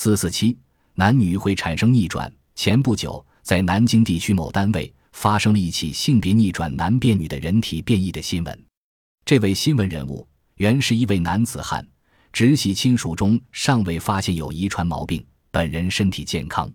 [0.00, 0.56] 四四七，
[0.94, 2.32] 男女会产生逆转。
[2.54, 8.64] 前不久，在南京地区某单位发生了一起性别逆转男变女的人体变异的新闻。
[9.24, 10.24] 这位新闻人物
[10.58, 11.84] 原是一位男子汉，
[12.32, 16.72] 直系亲属中尚未发现有遗传毛病，本人身体健康。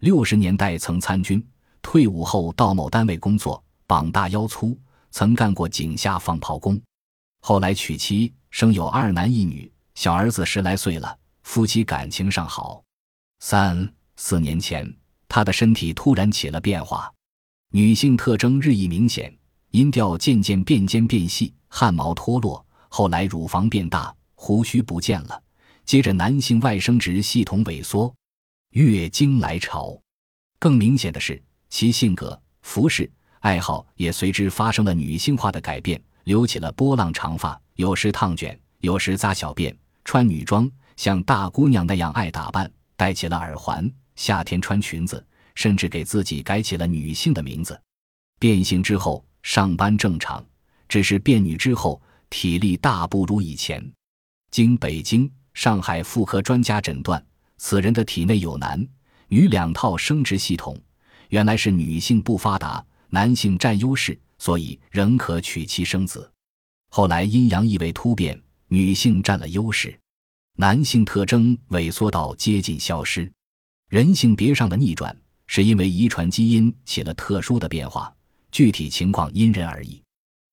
[0.00, 1.46] 六十年代曾参军，
[1.82, 4.74] 退伍后到某单位工作，膀大腰粗，
[5.10, 6.80] 曾干过井下放炮工。
[7.42, 11.18] 后来娶妻，生有二男一女，小儿子十来岁了。
[11.44, 12.82] 夫妻感情尚好，
[13.38, 14.92] 三四年前，
[15.28, 17.12] 她的身体突然起了变化，
[17.70, 19.32] 女性特征日益明显，
[19.70, 25.40] 音调渐渐变尖变细，汗毛脱落，后来乳房变大，胡须不见了，
[25.84, 28.12] 接着男性外生殖系统萎缩，
[28.70, 29.96] 月经来潮，
[30.58, 33.08] 更明显的是，其性格、服饰、
[33.40, 39.72] 爱好也随之发生了女性化的改变，留起了波浪长发，有时烫卷，有时扎小辫，
[40.04, 40.68] 穿女装。
[40.96, 47.80] 像大姑娘那样爱打扮，戴起了耳环，夏天穿裙子，甚至给自己改起了女性的名字。
[48.38, 50.44] 变性之后上班正常，
[50.88, 53.84] 只是变女之后体力大不如以前。
[54.50, 57.24] 经北京、上海妇科专家诊断，
[57.56, 58.86] 此人的体内有男
[59.28, 60.78] 女两套生殖系统，
[61.30, 66.30] 原来是女性不发达，男性占优势，所以仍可娶妻生子。
[66.90, 69.98] 后来阴阳异位突变，女性占了优势。
[70.56, 73.28] 男性特征萎缩到接近消失，
[73.88, 75.14] 人性别上的逆转
[75.48, 78.14] 是因为遗传基因起了特殊的变化，
[78.52, 80.00] 具体情况因人而异。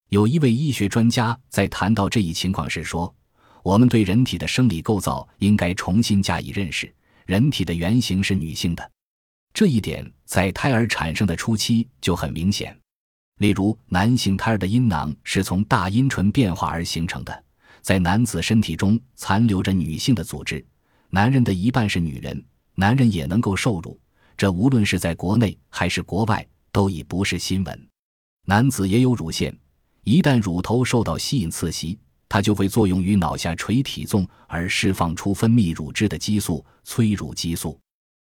[0.08, 3.14] 有一位医学专家在谈到这一情况时说
[3.62, 6.92] ：“我们对人体的生理构造应该重新加以认识。
[7.24, 8.90] 人体的原型是女性的，
[9.54, 12.76] 这一点在胎儿产生的初期就很明显。
[13.38, 17.44] 例如，男性胎儿的阴囊是从大阴唇变化而形成的。”
[17.82, 20.64] 在男子身体中残留着女性的组织，
[21.10, 22.42] 男人的一半是女人，
[22.76, 24.00] 男人也能够受乳，
[24.36, 27.88] 这无论是在国内还是国外都已不是新闻。
[28.46, 29.52] 男子也有乳腺，
[30.04, 31.98] 一旦乳头受到吸引刺激，
[32.28, 37.78] 它就会作用于脑下垂体纵而释放出分泌乳汁的激素——催乳激素。